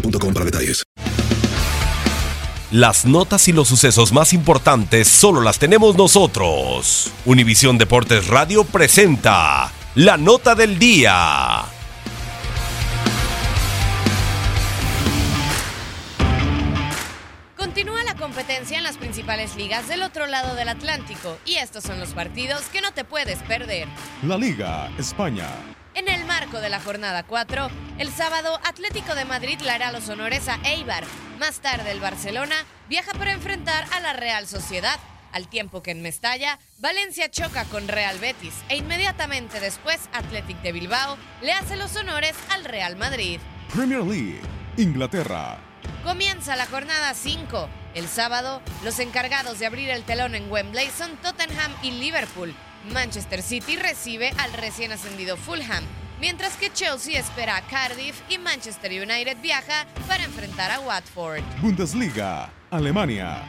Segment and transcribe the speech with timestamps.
[0.00, 0.82] boostmobile.com para detalles.
[2.72, 7.12] Las notas y los sucesos más importantes solo las tenemos nosotros.
[7.24, 11.64] Univisión Deportes Radio presenta la nota del día.
[17.56, 22.00] Continúa la competencia en las principales ligas del otro lado del Atlántico y estos son
[22.00, 23.86] los partidos que no te puedes perder.
[24.22, 25.46] La Liga España.
[25.96, 30.06] En el marco de la jornada 4, el sábado Atlético de Madrid le hará los
[30.10, 31.04] honores a Eibar.
[31.40, 32.54] Más tarde el Barcelona
[32.86, 35.00] viaja para enfrentar a la Real Sociedad,
[35.32, 40.72] al tiempo que en Mestalla, Valencia choca con Real Betis e inmediatamente después Athletic de
[40.72, 43.40] Bilbao le hace los honores al Real Madrid.
[43.72, 44.42] Premier League.
[44.76, 45.56] Inglaterra.
[46.04, 47.70] Comienza la jornada 5.
[47.94, 52.54] El sábado, los encargados de abrir el telón en Wembley son Tottenham y Liverpool.
[52.92, 55.84] Manchester City recibe al recién ascendido Fulham,
[56.20, 61.42] mientras que Chelsea espera a Cardiff y Manchester United viaja para enfrentar a Watford.
[61.60, 62.50] Bundesliga.
[62.70, 63.42] Alemania.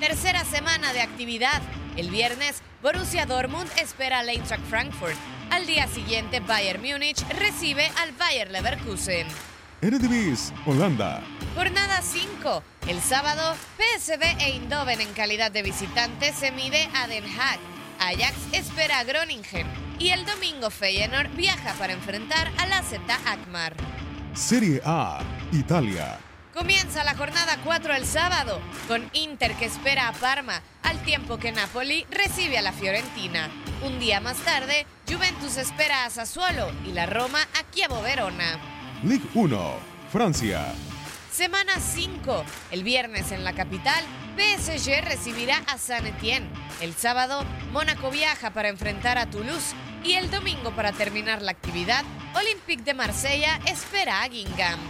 [0.00, 1.60] Tercera semana de actividad.
[1.96, 5.16] El viernes, Borussia Dortmund espera al Eintracht Frankfurt.
[5.50, 9.26] Al día siguiente, Bayern Múnich recibe al Bayer Leverkusen.
[9.80, 10.54] Eredivisie.
[10.66, 11.22] Holanda.
[11.54, 12.62] Jornada 5.
[12.88, 17.77] El sábado, PSV e Eindhoven en calidad de visitante se mide a Den Haag.
[17.98, 19.66] Ajax espera a Groningen.
[19.98, 23.74] Y el domingo Feyenoord viaja para enfrentar a la Z Akmar.
[24.34, 25.20] Serie A.
[25.52, 26.18] Italia.
[26.54, 31.52] Comienza la jornada 4 el sábado, con Inter que espera a Parma, al tiempo que
[31.52, 33.48] Napoli recibe a la Fiorentina.
[33.82, 38.58] Un día más tarde, Juventus espera a Sassuolo y la Roma a Chievo Verona.
[39.04, 39.74] Ligue 1.
[40.10, 40.66] Francia.
[41.38, 42.44] Semana 5.
[42.72, 44.02] El viernes en la capital,
[44.36, 46.48] PSG recibirá a Saint-Étienne.
[46.80, 49.72] El sábado, Mónaco viaja para enfrentar a Toulouse.
[50.02, 52.04] Y el domingo, para terminar la actividad,
[52.34, 54.82] Olympique de Marsella espera a Guingamp.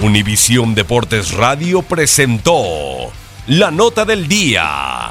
[0.00, 3.12] Univisión Deportes Radio presentó
[3.48, 5.10] la nota del día.